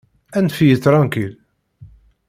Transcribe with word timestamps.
Anef-iyi 0.37 0.77
tṛankil. 0.83 1.33